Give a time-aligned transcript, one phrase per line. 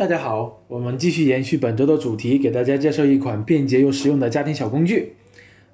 [0.00, 5.16] 大家好，我们继续延续本周的主题，给大家介绍一款便捷又实用的家庭小工具。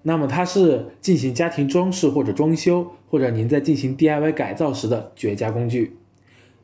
[0.03, 5.97] 那么它是进行家庭装饰或者装修，或者您在进行 DIY 改造时的绝佳工具。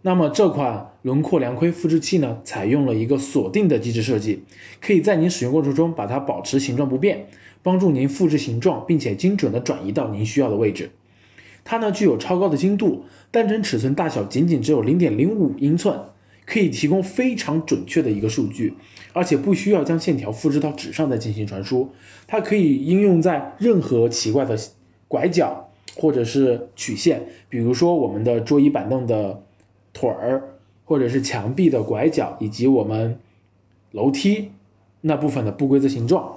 [0.01, 4.43] 那么这款轮廓梁盔复制器呢，采用了一个锁定的机制设计，
[4.81, 7.29] 可以在您使用过程中把它保持形状不变，
[7.63, 10.91] 帮助您复制形状，并且精准的转移到您需要的位置。
[11.63, 15.97] 它呢具有超高的精度，单针尺寸大小仅仅只有零点零五英寸。
[16.53, 18.75] 可以提供非常准确的一个数据，
[19.15, 21.89] 而且不需要将线条复制到纸上再进行传输。
[22.27, 24.55] 它可以应用在任何奇怪的
[25.09, 29.43] 拐角或者是曲线，比如说我们的桌椅板凳的
[29.95, 30.43] 腿儿，
[30.85, 33.19] 或者是墙壁的拐角，以及我们
[33.93, 34.51] 楼梯
[35.01, 36.37] 那部分的不规则形状。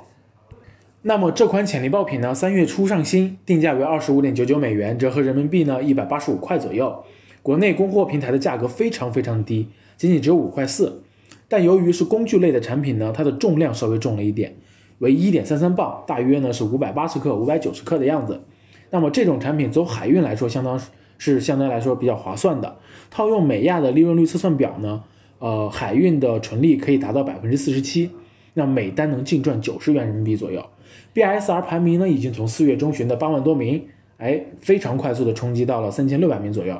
[1.01, 7.03] 那么这款潜力爆品呢，三月初上新，定价为二十五点九九美元，折合人民币呢一百八十五块左右。
[7.45, 9.67] 国内供货平台的价格非常非常低。
[9.97, 11.03] 仅仅只有五块四，
[11.47, 14.55] 但由于是工具类的产品呢，它的重量稍微重了一点，
[14.97, 18.41] 为一点三三磅，大约呢是五百八十克、五百九十克的样子。
[18.89, 20.81] 那么这种产品走海运来说，相当
[21.19, 22.77] 是相对来说比较划算的。
[23.11, 25.03] 套用美亚的利润率测算表呢，
[25.37, 28.09] 呃，海运的纯利可以达到百分之四十七，
[28.55, 30.65] 那每单能净赚九十元人民币左右。
[31.13, 33.85] BSR 排名呢，已经从四月中旬的八万多名，
[34.17, 36.75] 哎，非常快速的冲击到了三千六百名左右。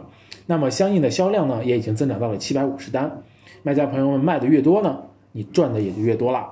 [0.47, 3.23] 那么相应的销量呢，也已经增长到了七百五十单。
[3.63, 4.99] 卖家朋友们卖的越多呢，
[5.31, 6.51] 你赚的也就越多了。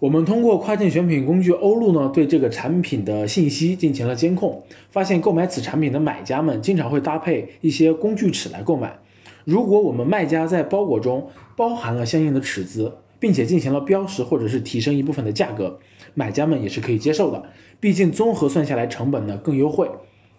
[0.00, 8.98] 我们通过跨境选品工具欧路呢，对这个产品的信息进行了监控，发现购买此产品的买家们经常会搭配一些工具尺来购买。
[9.44, 15.78] 如果我们卖家在包裹中包含了相应的尺子，并且进行了标识或者是提升一部分的价格，
[16.14, 17.42] 买家们也是可以接受的。
[17.80, 19.88] 毕竟综合算下来成本呢更优惠。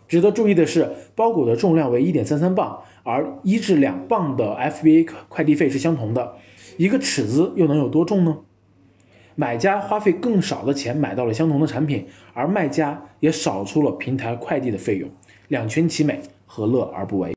[0.07, 6.35] 值得注意的是，包裹的重量为一点三三磅，而一至两磅的 FBA 快递费是相同的。
[6.77, 8.37] 一个尺子又能有多重呢？
[9.35, 15.09] 买家花费更少的钱买到了相同的产品，而卖家也少出了平台快递的费用，
[15.47, 17.33] 两全其美，何乐而不为？